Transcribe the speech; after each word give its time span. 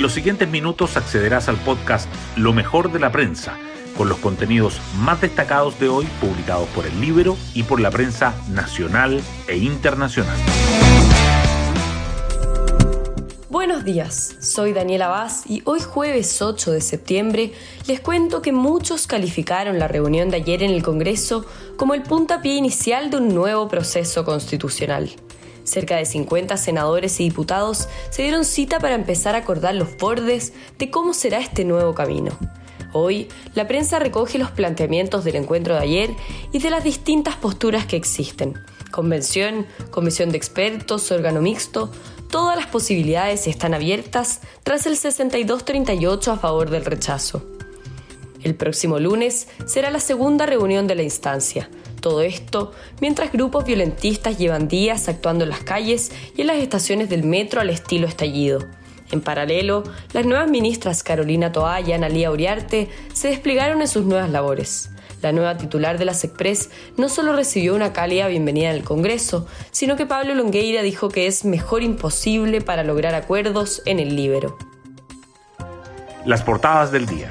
En 0.00 0.02
los 0.04 0.14
siguientes 0.14 0.48
minutos 0.48 0.96
accederás 0.96 1.50
al 1.50 1.58
podcast 1.58 2.08
Lo 2.34 2.54
mejor 2.54 2.90
de 2.90 2.98
la 2.98 3.12
prensa, 3.12 3.58
con 3.98 4.08
los 4.08 4.16
contenidos 4.16 4.80
más 4.96 5.20
destacados 5.20 5.78
de 5.78 5.90
hoy 5.90 6.06
publicados 6.22 6.66
por 6.70 6.86
el 6.86 6.98
libro 7.02 7.36
y 7.52 7.64
por 7.64 7.80
la 7.80 7.90
prensa 7.90 8.34
nacional 8.48 9.20
e 9.46 9.58
internacional. 9.58 10.38
Buenos 13.50 13.84
días, 13.84 14.36
soy 14.40 14.72
Daniela 14.72 15.08
Vaz 15.08 15.42
y 15.46 15.60
hoy 15.66 15.80
jueves 15.80 16.40
8 16.40 16.72
de 16.72 16.80
septiembre 16.80 17.52
les 17.86 18.00
cuento 18.00 18.40
que 18.40 18.52
muchos 18.52 19.06
calificaron 19.06 19.78
la 19.78 19.86
reunión 19.86 20.30
de 20.30 20.38
ayer 20.38 20.62
en 20.62 20.70
el 20.70 20.82
Congreso 20.82 21.44
como 21.76 21.92
el 21.92 22.02
puntapié 22.04 22.54
inicial 22.54 23.10
de 23.10 23.18
un 23.18 23.34
nuevo 23.34 23.68
proceso 23.68 24.24
constitucional. 24.24 25.10
Cerca 25.64 25.96
de 25.96 26.04
50 26.04 26.56
senadores 26.56 27.20
y 27.20 27.24
diputados 27.24 27.88
se 28.10 28.22
dieron 28.22 28.44
cita 28.44 28.78
para 28.80 28.94
empezar 28.94 29.34
a 29.34 29.38
acordar 29.38 29.74
los 29.74 29.96
bordes 29.96 30.52
de 30.78 30.90
cómo 30.90 31.14
será 31.14 31.38
este 31.38 31.64
nuevo 31.64 31.94
camino. 31.94 32.36
Hoy, 32.92 33.28
la 33.54 33.68
prensa 33.68 33.98
recoge 33.98 34.38
los 34.38 34.50
planteamientos 34.50 35.24
del 35.24 35.36
encuentro 35.36 35.74
de 35.74 35.80
ayer 35.80 36.10
y 36.52 36.58
de 36.58 36.70
las 36.70 36.82
distintas 36.82 37.36
posturas 37.36 37.86
que 37.86 37.96
existen. 37.96 38.54
Convención, 38.90 39.66
comisión 39.90 40.30
de 40.30 40.38
expertos, 40.38 41.12
órgano 41.12 41.40
mixto, 41.40 41.92
todas 42.30 42.56
las 42.56 42.66
posibilidades 42.66 43.46
están 43.46 43.74
abiertas 43.74 44.40
tras 44.64 44.86
el 44.86 44.96
62-38 44.96 46.32
a 46.32 46.36
favor 46.36 46.70
del 46.70 46.84
rechazo. 46.84 47.46
El 48.42 48.54
próximo 48.54 48.98
lunes 48.98 49.48
será 49.66 49.90
la 49.90 50.00
segunda 50.00 50.46
reunión 50.46 50.86
de 50.86 50.94
la 50.96 51.02
instancia. 51.02 51.68
Todo 52.00 52.22
esto 52.22 52.72
mientras 53.00 53.32
grupos 53.32 53.64
violentistas 53.64 54.38
llevan 54.38 54.68
días 54.68 55.08
actuando 55.08 55.44
en 55.44 55.50
las 55.50 55.62
calles 55.62 56.12
y 56.36 56.40
en 56.40 56.46
las 56.46 56.56
estaciones 56.56 57.08
del 57.08 57.24
metro 57.24 57.60
al 57.60 57.70
estilo 57.70 58.06
estallido. 58.06 58.66
En 59.12 59.20
paralelo, 59.20 59.82
las 60.12 60.24
nuevas 60.24 60.48
ministras 60.48 61.02
Carolina 61.02 61.52
Toá 61.52 61.80
y 61.80 61.92
Analía 61.92 62.30
Uriarte 62.30 62.88
se 63.12 63.28
desplegaron 63.28 63.80
en 63.80 63.88
sus 63.88 64.04
nuevas 64.04 64.30
labores. 64.30 64.90
La 65.20 65.32
nueva 65.32 65.58
titular 65.58 65.98
de 65.98 66.06
la 66.06 66.14
SECPRES 66.14 66.70
no 66.96 67.10
solo 67.10 67.34
recibió 67.34 67.74
una 67.74 67.92
cálida 67.92 68.28
bienvenida 68.28 68.70
en 68.70 68.76
el 68.76 68.84
Congreso, 68.84 69.46
sino 69.70 69.96
que 69.96 70.06
Pablo 70.06 70.34
Longueira 70.34 70.82
dijo 70.82 71.10
que 71.10 71.26
es 71.26 71.44
mejor 71.44 71.82
imposible 71.82 72.62
para 72.62 72.84
lograr 72.84 73.14
acuerdos 73.14 73.82
en 73.84 73.98
el 73.98 74.16
Libero. 74.16 74.56
Las 76.24 76.42
portadas 76.42 76.90
del 76.90 77.04
día. 77.06 77.30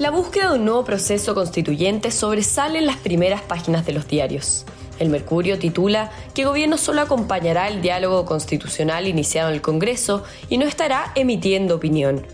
La 0.00 0.10
búsqueda 0.10 0.48
de 0.48 0.58
un 0.58 0.64
nuevo 0.64 0.82
proceso 0.82 1.34
constituyente 1.34 2.10
sobresale 2.10 2.78
en 2.78 2.86
las 2.86 2.96
primeras 2.96 3.42
páginas 3.42 3.84
de 3.84 3.92
los 3.92 4.08
diarios. 4.08 4.64
El 4.98 5.10
Mercurio 5.10 5.58
titula 5.58 6.10
que 6.32 6.46
gobierno 6.46 6.78
solo 6.78 7.02
acompañará 7.02 7.68
el 7.68 7.82
diálogo 7.82 8.24
constitucional 8.24 9.06
iniciado 9.06 9.50
en 9.50 9.56
el 9.56 9.60
Congreso 9.60 10.24
y 10.48 10.56
no 10.56 10.64
estará 10.64 11.12
emitiendo 11.16 11.74
opinión. 11.74 12.26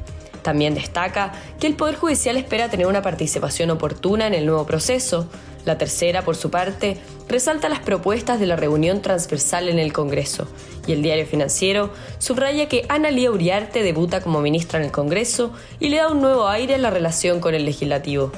También 0.42 0.77
destaca 0.77 1.33
que 1.59 1.67
el 1.67 1.75
Poder 1.75 1.97
Judicial 1.97 2.37
espera 2.37 2.70
tener 2.70 2.87
una 2.87 3.03
participación 3.03 3.70
oportuna 3.72 4.28
en 4.28 4.34
el 4.34 4.47
nuevo 4.47 4.64
proceso. 4.64 5.27
La 5.64 5.77
tercera, 5.77 6.22
por 6.22 6.37
su 6.37 6.53
parte, 6.53 6.98
resalta 7.28 7.69
las 7.69 7.81
propuestas 7.81 8.39
de 8.39 8.47
la 8.47 8.55
reunión 8.55 9.03
transversal 9.03 9.69
en 9.69 9.81
el 9.81 9.92
Congreso. 9.92 10.47
Y 10.87 10.92
el 10.92 11.03
diario 11.03 11.27
financiero 11.27 11.91
subraya 12.19 12.69
que 12.69 12.87
Ana 12.89 13.11
Lía 13.11 13.31
Uriarte 13.31 13.83
debuta 13.83 14.20
como 14.20 14.41
ministra 14.41 14.79
en 14.79 14.87
el 14.87 14.93
Congreso 14.93 15.53
y 15.81 15.89
le 15.89 15.97
da 15.97 16.09
un 16.09 16.20
nuevo 16.20 16.48
aire 16.48 16.77
a 16.77 16.78
la 16.78 16.91
relación 16.91 17.41
con 17.41 17.55
el 17.55 17.65
legislativo. 17.65 18.33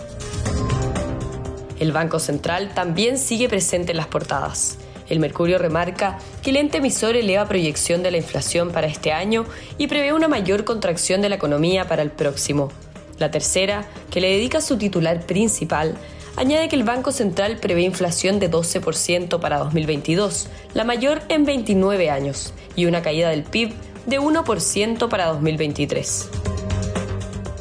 El 1.78 1.92
Banco 1.92 2.18
Central 2.18 2.72
también 2.74 3.18
sigue 3.18 3.48
presente 3.48 3.92
en 3.92 3.98
las 3.98 4.08
portadas. 4.08 4.78
El 5.08 5.20
Mercurio 5.20 5.58
remarca 5.58 6.18
que 6.42 6.50
el 6.50 6.56
ente 6.56 6.78
emisor 6.78 7.16
eleva 7.16 7.46
proyección 7.46 8.02
de 8.02 8.10
la 8.10 8.18
inflación 8.18 8.70
para 8.70 8.86
este 8.86 9.12
año 9.12 9.46
y 9.78 9.86
prevé 9.86 10.12
una 10.12 10.28
mayor 10.28 10.64
contracción 10.64 11.22
de 11.22 11.28
la 11.28 11.36
economía 11.36 11.88
para 11.88 12.02
el 12.02 12.10
próximo. 12.10 12.70
La 13.18 13.30
tercera, 13.30 13.86
que 14.10 14.20
le 14.20 14.30
dedica 14.30 14.60
su 14.60 14.76
titular 14.76 15.24
principal, 15.24 15.96
añade 16.38 16.68
que 16.68 16.76
el 16.76 16.84
Banco 16.84 17.10
Central 17.10 17.56
prevé 17.56 17.82
inflación 17.82 18.38
de 18.38 18.48
12% 18.48 19.40
para 19.40 19.58
2022, 19.58 20.46
la 20.72 20.84
mayor 20.84 21.20
en 21.28 21.44
29 21.44 22.10
años, 22.10 22.54
y 22.76 22.86
una 22.86 23.02
caída 23.02 23.30
del 23.30 23.42
PIB 23.42 23.74
de 24.06 24.20
1% 24.20 25.08
para 25.08 25.26
2023. 25.26 26.30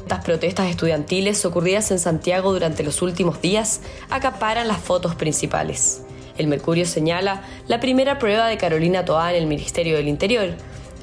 Estas 0.04 0.24
protestas 0.24 0.70
estudiantiles 0.70 1.44
ocurridas 1.44 1.90
en 1.90 1.98
Santiago 1.98 2.54
durante 2.54 2.84
los 2.84 3.02
últimos 3.02 3.42
días 3.42 3.82
acaparan 4.12 4.68
las 4.68 4.78
fotos 4.78 5.16
principales. 5.16 6.04
El 6.38 6.46
Mercurio 6.46 6.86
señala 6.86 7.42
la 7.68 7.80
primera 7.80 8.20
prueba 8.20 8.48
de 8.48 8.58
Carolina 8.58 9.04
Toá 9.04 9.32
en 9.32 9.42
el 9.42 9.48
Ministerio 9.48 9.98
del 9.98 10.08
Interior. 10.08 10.54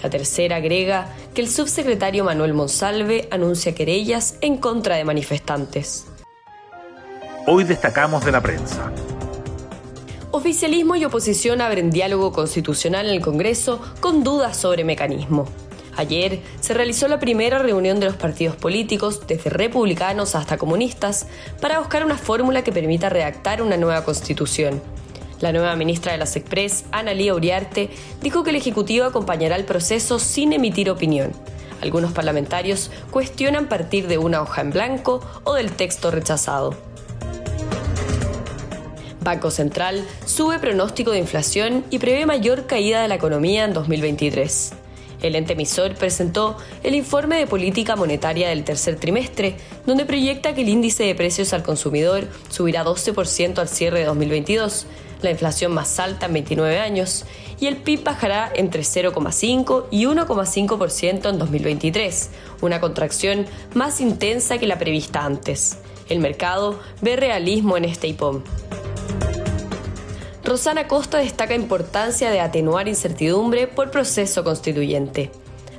La 0.00 0.10
tercera 0.10 0.56
agrega 0.56 1.08
que 1.34 1.40
el 1.40 1.50
subsecretario 1.50 2.22
Manuel 2.22 2.54
Monsalve 2.54 3.26
anuncia 3.32 3.74
querellas 3.74 4.36
en 4.42 4.58
contra 4.58 4.94
de 4.94 5.04
manifestantes. 5.04 6.06
Hoy 7.46 7.64
destacamos 7.64 8.24
de 8.24 8.32
la 8.32 8.40
prensa. 8.40 8.90
Oficialismo 10.30 10.96
y 10.96 11.04
oposición 11.04 11.60
abren 11.60 11.90
diálogo 11.90 12.32
constitucional 12.32 13.06
en 13.06 13.12
el 13.12 13.20
Congreso 13.20 13.82
con 14.00 14.24
dudas 14.24 14.56
sobre 14.56 14.82
mecanismo. 14.82 15.46
Ayer 15.94 16.40
se 16.60 16.72
realizó 16.72 17.06
la 17.06 17.18
primera 17.18 17.58
reunión 17.58 18.00
de 18.00 18.06
los 18.06 18.16
partidos 18.16 18.56
políticos, 18.56 19.26
desde 19.26 19.50
republicanos 19.50 20.34
hasta 20.34 20.56
comunistas, 20.56 21.26
para 21.60 21.80
buscar 21.80 22.02
una 22.06 22.16
fórmula 22.16 22.64
que 22.64 22.72
permita 22.72 23.10
redactar 23.10 23.60
una 23.60 23.76
nueva 23.76 24.06
constitución. 24.06 24.80
La 25.40 25.52
nueva 25.52 25.76
ministra 25.76 26.12
de 26.12 26.18
las 26.18 26.36
Express, 26.36 26.86
Ana 26.92 27.12
Lía 27.12 27.34
Uriarte, 27.34 27.90
dijo 28.22 28.42
que 28.42 28.50
el 28.50 28.56
Ejecutivo 28.56 29.04
acompañará 29.04 29.56
el 29.56 29.66
proceso 29.66 30.18
sin 30.18 30.54
emitir 30.54 30.88
opinión. 30.88 31.32
Algunos 31.82 32.12
parlamentarios 32.12 32.90
cuestionan 33.10 33.68
partir 33.68 34.08
de 34.08 34.16
una 34.16 34.40
hoja 34.40 34.62
en 34.62 34.70
blanco 34.70 35.20
o 35.44 35.52
del 35.52 35.72
texto 35.72 36.10
rechazado. 36.10 36.74
Banco 39.24 39.50
Central 39.50 40.06
sube 40.26 40.58
pronóstico 40.58 41.10
de 41.10 41.18
inflación 41.18 41.84
y 41.90 41.98
prevé 41.98 42.26
mayor 42.26 42.66
caída 42.66 43.00
de 43.02 43.08
la 43.08 43.14
economía 43.14 43.64
en 43.64 43.72
2023. 43.72 44.74
El 45.22 45.36
ente 45.36 45.54
emisor 45.54 45.94
presentó 45.94 46.58
el 46.82 46.94
informe 46.94 47.36
de 47.36 47.46
política 47.46 47.96
monetaria 47.96 48.50
del 48.50 48.62
tercer 48.62 48.96
trimestre, 48.96 49.56
donde 49.86 50.04
proyecta 50.04 50.54
que 50.54 50.60
el 50.60 50.68
índice 50.68 51.04
de 51.04 51.14
precios 51.14 51.54
al 51.54 51.62
consumidor 51.62 52.28
subirá 52.50 52.84
12% 52.84 53.58
al 53.58 53.68
cierre 53.68 54.00
de 54.00 54.04
2022, 54.04 54.86
la 55.22 55.30
inflación 55.30 55.72
más 55.72 55.98
alta 55.98 56.26
en 56.26 56.34
29 56.34 56.78
años, 56.78 57.24
y 57.58 57.66
el 57.66 57.78
PIB 57.78 58.04
bajará 58.04 58.52
entre 58.54 58.82
0,5 58.82 59.86
y 59.90 60.04
1,5% 60.04 61.30
en 61.30 61.38
2023, 61.38 62.30
una 62.60 62.80
contracción 62.80 63.46
más 63.72 64.02
intensa 64.02 64.58
que 64.58 64.66
la 64.66 64.78
prevista 64.78 65.24
antes. 65.24 65.78
El 66.10 66.18
mercado 66.18 66.78
ve 67.00 67.16
realismo 67.16 67.78
en 67.78 67.86
este 67.86 68.08
IPOM. 68.08 68.42
Rosana 70.44 70.88
Costa 70.88 71.18
destaca 71.18 71.54
importancia 71.54 72.30
de 72.30 72.40
atenuar 72.40 72.86
incertidumbre 72.86 73.66
por 73.66 73.90
proceso 73.90 74.44
constituyente. 74.44 75.30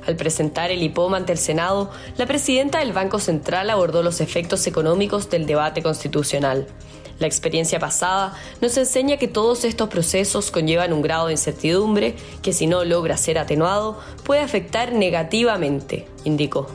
Al 0.04 0.16
presentar 0.16 0.72
el 0.72 0.82
IPOM 0.82 1.14
ante 1.14 1.30
el 1.30 1.38
Senado, 1.38 1.92
la 2.16 2.26
presidenta 2.26 2.80
del 2.80 2.92
Banco 2.92 3.20
Central 3.20 3.70
abordó 3.70 4.02
los 4.02 4.20
efectos 4.20 4.66
económicos 4.66 5.30
del 5.30 5.46
debate 5.46 5.84
constitucional. 5.84 6.66
La 7.20 7.28
experiencia 7.28 7.78
pasada 7.78 8.34
nos 8.60 8.76
enseña 8.76 9.18
que 9.18 9.28
todos 9.28 9.64
estos 9.64 9.88
procesos 9.88 10.50
conllevan 10.50 10.92
un 10.92 11.00
grado 11.00 11.28
de 11.28 11.34
incertidumbre 11.34 12.16
que 12.42 12.52
si 12.52 12.66
no 12.66 12.84
logra 12.84 13.16
ser 13.16 13.38
atenuado 13.38 14.00
puede 14.24 14.40
afectar 14.40 14.92
negativamente, 14.92 16.08
indicó. 16.24 16.66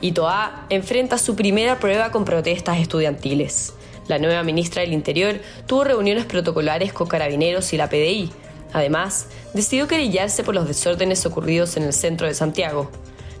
Itoa 0.00 0.64
enfrenta 0.70 1.18
su 1.18 1.36
primera 1.36 1.78
prueba 1.78 2.10
con 2.10 2.24
protestas 2.24 2.78
estudiantiles. 2.78 3.74
La 4.08 4.18
nueva 4.18 4.42
ministra 4.42 4.82
del 4.82 4.92
Interior 4.92 5.40
tuvo 5.66 5.84
reuniones 5.84 6.26
protocolares 6.26 6.92
con 6.92 7.08
carabineros 7.08 7.72
y 7.72 7.76
la 7.76 7.88
PDI. 7.88 8.30
Además, 8.72 9.26
decidió 9.52 9.88
querellarse 9.88 10.44
por 10.44 10.54
los 10.54 10.68
desórdenes 10.68 11.26
ocurridos 11.26 11.76
en 11.76 11.82
el 11.82 11.92
centro 11.92 12.26
de 12.26 12.34
Santiago. 12.34 12.90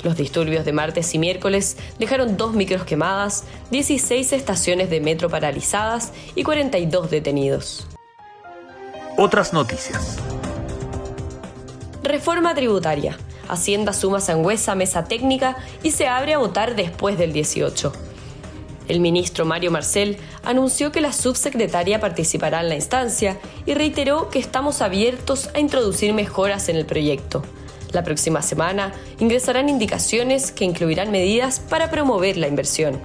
Los 0.02 0.16
disturbios 0.16 0.64
de 0.64 0.72
martes 0.72 1.14
y 1.14 1.18
miércoles 1.18 1.76
dejaron 1.98 2.36
dos 2.36 2.52
micros 2.54 2.84
quemadas, 2.84 3.44
16 3.70 4.32
estaciones 4.32 4.90
de 4.90 5.00
metro 5.00 5.28
paralizadas 5.28 6.12
y 6.34 6.42
42 6.42 7.10
detenidos. 7.10 7.86
Otras 9.16 9.52
noticias. 9.52 10.18
Reforma 12.02 12.54
tributaria. 12.54 13.16
Hacienda 13.48 13.92
suma 13.92 14.20
sangüesa 14.20 14.74
mesa 14.74 15.04
técnica 15.04 15.56
y 15.82 15.92
se 15.92 16.08
abre 16.08 16.34
a 16.34 16.38
votar 16.38 16.76
después 16.76 17.16
del 17.16 17.32
18. 17.32 18.05
El 18.88 19.00
ministro 19.00 19.44
Mario 19.44 19.70
Marcel 19.70 20.16
anunció 20.44 20.92
que 20.92 21.00
la 21.00 21.12
subsecretaria 21.12 22.00
participará 22.00 22.60
en 22.60 22.68
la 22.68 22.76
instancia 22.76 23.38
y 23.66 23.74
reiteró 23.74 24.30
que 24.30 24.38
estamos 24.38 24.80
abiertos 24.80 25.50
a 25.54 25.58
introducir 25.58 26.12
mejoras 26.12 26.68
en 26.68 26.76
el 26.76 26.86
proyecto. 26.86 27.42
La 27.92 28.04
próxima 28.04 28.42
semana 28.42 28.92
ingresarán 29.18 29.68
indicaciones 29.68 30.52
que 30.52 30.64
incluirán 30.64 31.10
medidas 31.10 31.60
para 31.60 31.90
promover 31.90 32.36
la 32.36 32.46
inversión. 32.46 33.00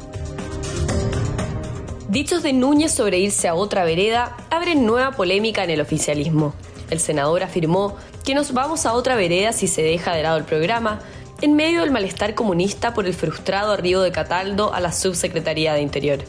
Dichos 2.10 2.44
de 2.44 2.54
Núñez 2.54 2.92
sobre 2.92 3.20
irse 3.20 3.48
a 3.48 3.56
otra 3.56 3.86
vereda 3.86 4.36
abren 4.50 4.86
nueva 4.86 5.12
polémica 5.12 5.64
en 5.64 5.70
el 5.70 5.82
oficialismo. 5.82 6.54
El 6.90 7.00
senador 7.00 7.42
afirmó 7.42 7.96
que 8.26 8.36
nos 8.36 8.54
vamos 8.54 8.86
a 8.86 8.94
otra 8.94 9.16
vereda 9.16 9.54
si 9.54 9.68
se 9.68 9.82
deja 9.82 10.14
de 10.14 10.24
lado 10.24 10.38
el 10.38 10.44
programa 10.44 11.00
en 11.42 11.56
medio 11.56 11.82
del 11.82 11.92
malestar 11.92 12.36
comunista 12.36 12.94
por 12.94 13.08
el 13.08 13.14
frustrado 13.14 13.72
arribo 13.72 14.02
de 14.02 14.12
Cataldo 14.12 14.74
a 14.74 14.80
la 14.80 14.92
subsecretaría 14.92 15.74
de 15.74 15.82
Interior. 15.82 16.20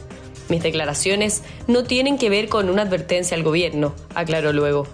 Mis 0.49 0.63
declaraciones 0.63 1.43
no 1.67 1.83
tienen 1.83 2.17
que 2.17 2.29
ver 2.29 2.49
con 2.49 2.69
una 2.69 2.81
advertencia 2.81 3.37
al 3.37 3.43
gobierno, 3.43 3.93
aclaró 4.15 4.51
luego. 4.51 4.87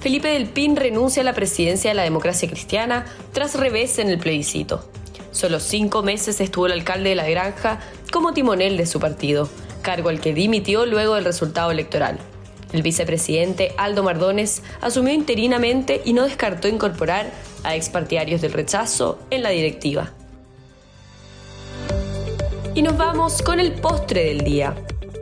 Felipe 0.00 0.28
del 0.28 0.48
Pin 0.48 0.76
renuncia 0.76 1.22
a 1.22 1.24
la 1.24 1.32
presidencia 1.32 1.90
de 1.90 1.94
la 1.94 2.02
democracia 2.02 2.48
cristiana 2.48 3.06
tras 3.32 3.54
revés 3.56 3.98
en 3.98 4.08
el 4.08 4.18
plebiscito. 4.18 4.88
Solo 5.32 5.60
cinco 5.60 6.02
meses 6.02 6.40
estuvo 6.40 6.66
el 6.66 6.72
alcalde 6.72 7.10
de 7.10 7.14
La 7.14 7.28
Granja 7.28 7.80
como 8.12 8.32
timonel 8.32 8.76
de 8.76 8.86
su 8.86 9.00
partido, 9.00 9.48
cargo 9.82 10.08
al 10.08 10.20
que 10.20 10.34
dimitió 10.34 10.86
luego 10.86 11.14
del 11.14 11.24
resultado 11.24 11.70
electoral. 11.70 12.18
El 12.72 12.82
vicepresidente 12.82 13.74
Aldo 13.76 14.02
Mardones 14.02 14.62
asumió 14.80 15.12
interinamente 15.12 16.00
y 16.04 16.12
no 16.14 16.24
descartó 16.24 16.68
incorporar 16.68 17.30
a 17.64 17.76
expartidarios 17.76 18.40
del 18.40 18.52
rechazo 18.52 19.18
en 19.30 19.42
la 19.42 19.50
directiva. 19.50 20.12
Y 22.74 22.82
nos 22.82 22.96
vamos 22.96 23.42
con 23.42 23.60
el 23.60 23.72
postre 23.72 24.24
del 24.24 24.44
día. 24.44 24.74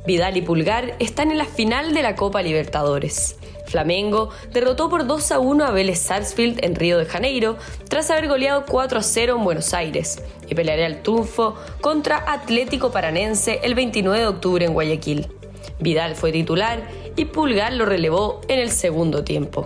Vidal 0.07 0.37
y 0.37 0.43
Pulgar 0.43 0.95
están 1.01 1.31
en 1.31 1.39
la 1.39 1.45
final 1.45 1.93
de 1.93 2.03
la 2.03 2.15
Copa 2.15 2.43
Libertadores. 2.43 3.37
Flamengo 3.67 4.31
derrotó 4.53 4.89
por 4.89 5.07
2 5.07 5.33
a 5.33 5.39
1 5.39 5.65
a 5.65 5.71
Vélez 5.71 5.99
Sarsfield 6.01 6.65
en 6.65 6.75
Río 6.75 6.99
de 6.99 7.07
Janeiro 7.07 7.57
tras 7.89 8.11
haber 8.11 8.29
goleado 8.29 8.65
4 8.67 8.99
a 8.99 9.03
0 9.03 9.37
en 9.39 9.45
Buenos 9.45 9.75
Aires 9.75 10.23
y 10.49 10.55
peleará 10.55 10.87
el 10.87 11.03
triunfo 11.03 11.57
contra 11.81 12.33
Atlético 12.33 12.91
Paranense 12.91 13.61
el 13.63 13.75
29 13.75 14.21
de 14.21 14.27
octubre 14.27 14.65
en 14.65 14.73
Guayaquil. 14.73 15.29
Vidal 15.79 16.15
fue 16.15 16.33
titular 16.33 16.83
y 17.17 17.27
Pulgar 17.27 17.73
lo 17.73 17.85
relevó 17.87 18.41
en 18.49 18.59
el 18.59 18.71
segundo 18.71 19.25
tiempo. 19.25 19.65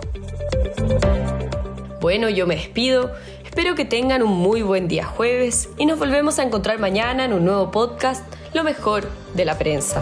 Bueno, 2.01 2.29
yo 2.29 2.45
me 2.45 2.55
despido. 2.55 3.11
Espero 3.43 3.73
que 3.73 3.85
tengan 3.85 4.21
un 4.21 4.31
muy 4.31 4.61
buen 4.61 4.87
día 4.87 5.05
jueves 5.05 5.69
y 5.77 5.85
nos 5.85 5.97
volvemos 5.97 6.39
a 6.39 6.43
encontrar 6.43 6.77
mañana 6.79 7.25
en 7.25 7.33
un 7.33 7.45
nuevo 7.45 7.71
podcast, 7.71 8.23
Lo 8.53 8.63
mejor 8.63 9.07
de 9.33 9.45
la 9.45 9.57
prensa. 9.57 10.01